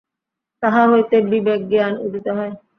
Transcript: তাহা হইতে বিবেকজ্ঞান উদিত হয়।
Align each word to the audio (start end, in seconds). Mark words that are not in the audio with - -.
তাহা 0.63 0.81
হইতে 0.91 1.15
বিবেকজ্ঞান 1.31 1.93
উদিত 2.05 2.27
হয়। 2.37 2.53